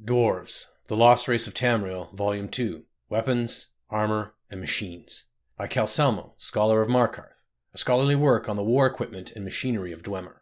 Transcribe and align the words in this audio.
Dwarves, 0.00 0.66
The 0.86 0.96
Lost 0.96 1.26
Race 1.26 1.48
of 1.48 1.54
Tamriel, 1.54 2.14
Volume 2.14 2.48
2 2.48 2.84
Weapons, 3.08 3.72
Armor, 3.90 4.34
and 4.48 4.60
Machines. 4.60 5.24
By 5.56 5.66
Calcelmo, 5.66 6.34
Scholar 6.38 6.80
of 6.80 6.88
Markarth, 6.88 7.42
a 7.74 7.78
scholarly 7.78 8.14
work 8.14 8.48
on 8.48 8.54
the 8.54 8.62
war 8.62 8.86
equipment 8.86 9.32
and 9.32 9.44
machinery 9.44 9.90
of 9.90 10.04
Dwemer. 10.04 10.36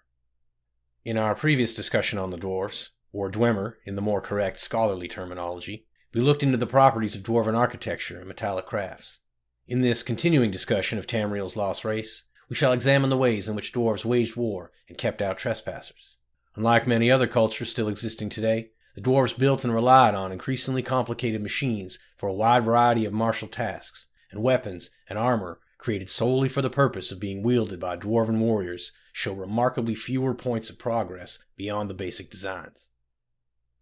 In 1.06 1.16
our 1.16 1.34
previous 1.34 1.73
discussion 1.73 2.19
on 2.19 2.28
the 2.28 2.37
dwarves, 2.37 2.91
or 3.14 3.30
Dwemer 3.30 3.77
in 3.87 3.97
the 3.97 4.02
more 4.02 4.20
correct 4.20 4.61
scholarly 4.61 5.09
terminology, 5.09 5.86
we 6.12 6.20
looked 6.20 6.42
into 6.42 6.59
the 6.59 6.66
properties 6.66 7.14
of 7.14 7.23
dwarven 7.23 7.56
architecture 7.56 8.19
and 8.19 8.28
metallic 8.28 8.66
crafts. 8.66 9.20
In 9.66 9.80
this 9.80 10.02
continuing 10.02 10.50
discussion 10.50 10.98
of 10.98 11.06
Tamriel's 11.06 11.56
lost 11.56 11.83
race, 11.83 12.25
we 12.50 12.56
shall 12.56 12.73
examine 12.73 13.09
the 13.09 13.16
ways 13.16 13.48
in 13.48 13.56
which 13.56 13.73
dwarves 13.73 14.05
waged 14.05 14.36
war 14.36 14.70
and 14.86 14.98
kept 14.98 15.23
out 15.23 15.38
trespassers. 15.38 16.19
Unlike 16.56 16.86
many 16.86 17.11
other 17.11 17.27
cultures 17.27 17.70
still 17.70 17.88
existing 17.88 18.28
today, 18.28 18.73
the 18.96 19.02
dwarves 19.02 19.38
built 19.38 19.62
and 19.62 19.74
relied 19.74 20.14
on 20.14 20.32
increasingly 20.32 20.82
complicated 20.82 21.42
machines 21.42 21.98
for 22.16 22.30
a 22.30 22.34
wide 22.34 22.64
variety 22.64 23.05
of 23.05 23.12
martial 23.12 23.47
tasks, 23.47 24.06
and 24.30 24.42
weapons 24.42 24.88
and 25.06 25.19
armor 25.19 25.61
created 25.77 26.08
solely 26.08 26.48
for 26.48 26.62
the 26.62 26.70
purpose 26.70 27.12
of 27.12 27.20
being 27.20 27.42
wielded 27.42 27.78
by 27.78 27.94
dwarven 27.94 28.38
warriors 28.38 28.92
show 29.12 29.34
remarkably 29.34 29.94
fewer 29.94 30.34
points 30.34 30.70
of 30.70 30.78
progress 30.78 31.38
beyond 31.58 31.91
the 31.91 31.94
basic 31.94 32.30
designs. 32.30 32.88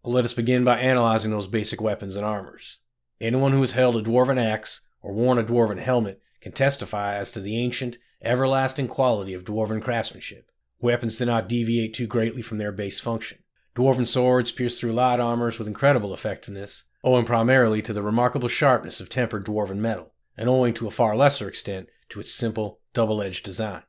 Let 0.02 0.24
us 0.24 0.34
begin 0.34 0.64
by 0.64 0.80
analyzing 0.80 1.30
those 1.30 1.46
basic 1.46 1.80
weapons 1.80 2.16
and 2.16 2.26
armors. 2.26 2.80
Anyone 3.20 3.52
who 3.52 3.60
has 3.60 3.72
held 3.72 3.96
a 3.96 4.02
dwarven 4.02 4.36
axe 4.36 4.80
or 5.00 5.12
worn 5.12 5.38
a 5.38 5.44
dwarven 5.44 5.78
helmet 5.78 6.20
can 6.40 6.50
testify 6.50 7.14
as 7.14 7.30
to 7.32 7.40
the 7.40 7.56
ancient, 7.56 7.98
everlasting 8.20 8.88
quality 8.88 9.32
of 9.32 9.44
dwarven 9.44 9.80
craftsmanship. 9.80 10.50
Weapons 10.80 11.16
do 11.18 11.24
not 11.24 11.48
deviate 11.48 11.94
too 11.94 12.08
greatly 12.08 12.42
from 12.42 12.58
their 12.58 12.72
base 12.72 12.98
function. 12.98 13.38
Dwarven 13.75 14.06
swords 14.06 14.53
pierce 14.53 14.78
through 14.78 14.92
light 14.92 15.19
armors 15.19 15.58
with 15.58 15.67
incredible 15.67 16.14
effectiveness, 16.14 16.84
owing 17.03 17.25
primarily 17.25 17.83
to 17.83 17.92
the 17.92 18.03
remarkable 18.03 18.48
sharpness 18.48 19.00
of 19.00 19.08
tempered 19.08 19.44
dwarven 19.44 19.78
metal, 19.78 20.14
and 20.36 20.48
owing 20.48 20.75
to 20.75 20.86
a 20.86 20.92
far 20.92 21.17
lesser 21.17 21.48
extent 21.48 21.89
to 22.08 22.20
its 22.20 22.33
simple, 22.33 22.78
double 22.92 23.20
edged 23.20 23.45
design. 23.45 23.83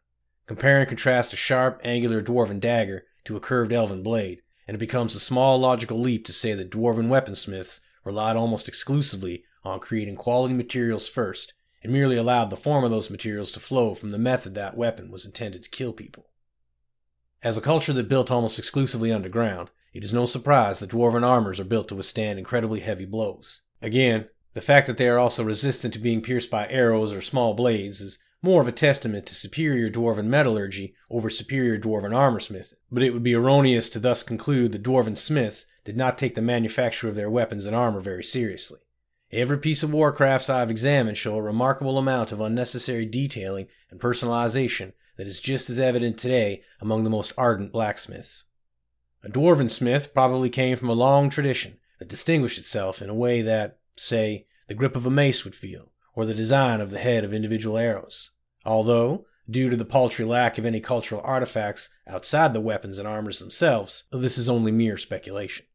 Compare 0.47 0.79
and 0.79 0.89
contrast 0.89 1.33
a 1.33 1.37
sharp, 1.37 1.79
angular 1.83 2.19
dwarven 2.19 2.59
dagger 2.59 3.05
to 3.25 3.35
a 3.35 3.39
curved 3.39 3.71
elven 3.71 4.01
blade, 4.01 4.41
and 4.67 4.73
it 4.73 4.79
becomes 4.79 5.13
a 5.13 5.19
small 5.19 5.59
logical 5.59 5.99
leap 5.99 6.25
to 6.25 6.33
say 6.33 6.53
that 6.53 6.71
dwarven 6.71 7.07
weaponsmiths 7.07 7.81
relied 8.03 8.35
almost 8.35 8.67
exclusively 8.67 9.43
on 9.63 9.79
creating 9.79 10.15
quality 10.15 10.55
materials 10.55 11.07
first, 11.07 11.53
and 11.83 11.93
merely 11.93 12.17
allowed 12.17 12.49
the 12.49 12.57
form 12.57 12.83
of 12.83 12.89
those 12.89 13.11
materials 13.11 13.51
to 13.51 13.59
flow 13.59 13.93
from 13.93 14.09
the 14.09 14.17
method 14.17 14.55
that 14.55 14.75
weapon 14.75 15.11
was 15.11 15.27
intended 15.27 15.61
to 15.61 15.69
kill 15.69 15.93
people. 15.93 16.27
As 17.45 17.57
a 17.57 17.61
culture 17.61 17.93
that 17.93 18.09
built 18.09 18.31
almost 18.31 18.57
exclusively 18.57 19.11
underground, 19.11 19.69
it 19.93 20.03
is 20.03 20.11
no 20.11 20.25
surprise 20.25 20.79
that 20.79 20.89
dwarven 20.89 21.23
armors 21.23 21.59
are 21.59 21.63
built 21.63 21.87
to 21.89 21.95
withstand 21.95 22.39
incredibly 22.39 22.79
heavy 22.79 23.05
blows. 23.05 23.61
Again, 23.83 24.29
the 24.55 24.61
fact 24.61 24.87
that 24.87 24.97
they 24.97 25.07
are 25.07 25.19
also 25.19 25.43
resistant 25.43 25.93
to 25.93 25.99
being 25.99 26.23
pierced 26.23 26.49
by 26.49 26.67
arrows 26.69 27.13
or 27.13 27.21
small 27.21 27.53
blades 27.53 28.01
is 28.01 28.17
more 28.41 28.61
of 28.63 28.67
a 28.67 28.71
testament 28.71 29.27
to 29.27 29.35
superior 29.35 29.91
dwarven 29.91 30.25
metallurgy 30.25 30.95
over 31.11 31.29
superior 31.29 31.77
dwarven 31.77 32.13
armorsmithing. 32.13 32.79
But 32.91 33.03
it 33.03 33.13
would 33.13 33.21
be 33.21 33.35
erroneous 33.35 33.89
to 33.89 33.99
thus 33.99 34.23
conclude 34.23 34.71
that 34.71 34.81
dwarven 34.81 35.15
smiths 35.15 35.67
did 35.83 35.95
not 35.95 36.17
take 36.17 36.33
the 36.33 36.41
manufacture 36.41 37.09
of 37.09 37.13
their 37.13 37.29
weapons 37.29 37.67
and 37.67 37.75
armor 37.75 37.99
very 37.99 38.23
seriously. 38.23 38.79
Every 39.31 39.59
piece 39.59 39.83
of 39.83 39.91
warcrafts 39.91 40.49
I 40.49 40.61
have 40.61 40.71
examined 40.71 41.17
show 41.17 41.35
a 41.35 41.43
remarkable 41.43 41.99
amount 41.99 42.31
of 42.31 42.41
unnecessary 42.41 43.05
detailing 43.05 43.67
and 43.91 43.99
personalization 43.99 44.93
that 45.17 45.27
is 45.27 45.39
just 45.39 45.69
as 45.69 45.79
evident 45.79 46.17
today 46.17 46.63
among 46.79 47.03
the 47.03 47.09
most 47.09 47.33
ardent 47.37 47.71
blacksmiths. 47.71 48.45
A 49.23 49.29
dwarven 49.29 49.69
smith 49.69 50.13
probably 50.13 50.49
came 50.49 50.77
from 50.77 50.89
a 50.89 50.93
long 50.93 51.29
tradition 51.29 51.77
that 51.99 52.09
distinguished 52.09 52.59
itself 52.59 53.01
in 53.01 53.09
a 53.09 53.15
way 53.15 53.41
that, 53.41 53.79
say, 53.95 54.45
the 54.67 54.75
grip 54.75 54.95
of 54.95 55.05
a 55.05 55.11
mace 55.11 55.43
would 55.43 55.55
feel, 55.55 55.91
or 56.13 56.25
the 56.25 56.33
design 56.33 56.81
of 56.81 56.91
the 56.91 56.99
head 56.99 57.23
of 57.23 57.33
individual 57.33 57.77
arrows. 57.77 58.31
Although, 58.65 59.25
due 59.49 59.69
to 59.69 59.75
the 59.75 59.85
paltry 59.85 60.25
lack 60.25 60.57
of 60.57 60.65
any 60.65 60.79
cultural 60.79 61.21
artifacts 61.23 61.93
outside 62.07 62.53
the 62.53 62.61
weapons 62.61 62.99
and 62.99 63.07
armors 63.07 63.39
themselves, 63.39 64.03
this 64.11 64.37
is 64.37 64.49
only 64.49 64.71
mere 64.71 64.97
speculation. 64.97 65.65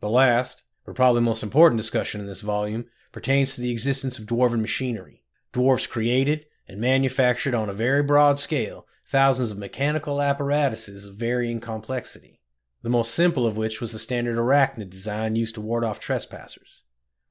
The 0.00 0.08
last, 0.08 0.62
but 0.84 0.94
probably 0.94 1.20
most 1.20 1.42
important 1.42 1.80
discussion 1.80 2.20
in 2.20 2.26
this 2.26 2.40
volume, 2.40 2.86
pertains 3.12 3.54
to 3.54 3.60
the 3.60 3.72
existence 3.72 4.18
of 4.18 4.26
dwarven 4.26 4.60
machinery. 4.60 5.22
Dwarfs 5.52 5.86
created 5.86 6.46
and 6.68 6.80
manufactured 6.80 7.54
on 7.54 7.68
a 7.68 7.74
very 7.74 8.02
broad 8.02 8.38
scale 8.38 8.86
thousands 9.06 9.50
of 9.50 9.58
mechanical 9.58 10.20
apparatuses 10.20 11.06
of 11.06 11.16
varying 11.16 11.60
complexity 11.60 12.38
the 12.82 12.88
most 12.88 13.12
simple 13.12 13.46
of 13.46 13.56
which 13.56 13.80
was 13.80 13.92
the 13.92 13.98
standard 13.98 14.36
arachnid 14.38 14.90
design 14.90 15.34
used 15.34 15.54
to 15.56 15.60
ward 15.60 15.84
off 15.84 15.98
trespassers. 15.98 16.82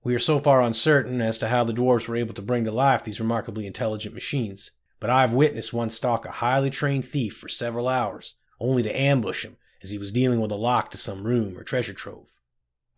We 0.03 0.13
are 0.13 0.19
so 0.19 0.39
far 0.39 0.61
uncertain 0.61 1.21
as 1.21 1.37
to 1.39 1.47
how 1.47 1.63
the 1.63 1.73
dwarves 1.73 2.07
were 2.07 2.15
able 2.15 2.33
to 2.33 2.41
bring 2.41 2.65
to 2.65 2.71
life 2.71 3.03
these 3.03 3.19
remarkably 3.19 3.65
intelligent 3.65 4.13
machines, 4.13 4.71
but 4.99 5.09
I 5.09 5.21
have 5.21 5.33
witnessed 5.33 5.73
one 5.73 5.89
stalk 5.89 6.25
a 6.25 6.31
highly 6.31 6.69
trained 6.69 7.05
thief 7.05 7.37
for 7.37 7.47
several 7.47 7.87
hours, 7.87 8.35
only 8.59 8.83
to 8.83 8.99
ambush 8.99 9.45
him 9.45 9.57
as 9.81 9.91
he 9.91 9.97
was 9.97 10.11
dealing 10.11 10.41
with 10.41 10.51
a 10.51 10.55
lock 10.55 10.91
to 10.91 10.97
some 10.97 11.25
room 11.25 11.57
or 11.57 11.63
treasure 11.63 11.93
trove. 11.93 12.39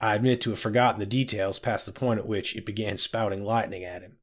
I 0.02 0.16
admit 0.16 0.42
to 0.42 0.50
have 0.52 0.60
forgotten 0.60 1.00
the 1.00 1.06
details 1.06 1.60
past 1.60 1.86
the 1.86 1.92
point 1.92 2.20
at 2.20 2.28
which 2.28 2.56
it 2.56 2.66
began 2.66 2.98
spouting 2.98 3.44
lightning 3.44 3.84
at 3.84 4.02
him. 4.02 4.18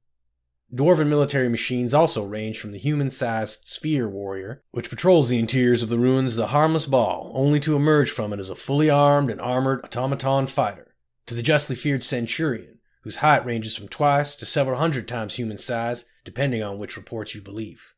Dwarven 0.75 1.09
military 1.09 1.49
machines 1.49 1.95
also 1.95 2.25
range 2.25 2.59
from 2.59 2.73
the 2.73 2.79
human 2.79 3.09
sized 3.09 3.69
sphere 3.69 4.09
warrior, 4.09 4.65
which 4.73 4.91
patrols 4.91 5.29
the 5.29 5.39
interiors 5.39 5.83
of 5.83 5.91
the 5.91 5.99
ruins 5.99 6.33
as 6.33 6.39
a 6.39 6.49
harmless 6.49 6.87
ball, 6.87 7.31
only 7.35 7.61
to 7.61 7.77
emerge 7.77 8.11
from 8.11 8.33
it 8.33 8.41
as 8.41 8.51
a 8.51 8.57
fully 8.57 8.91
armed 8.91 9.31
and 9.31 9.41
armored 9.41 9.85
automaton 9.85 10.49
fighter, 10.49 10.95
to 11.27 11.35
the 11.35 11.43
justly 11.43 11.77
feared 11.77 12.03
centurion, 12.03 12.81
whose 13.03 13.19
height 13.19 13.47
ranges 13.47 13.77
from 13.77 13.87
twice 13.87 14.35
to 14.35 14.45
several 14.45 14.79
hundred 14.79 15.07
times 15.07 15.37
human 15.37 15.59
size, 15.59 16.05
depending 16.25 16.63
on 16.63 16.79
which 16.79 16.97
reports 16.97 17.35
you 17.35 17.41
believe. 17.41 17.95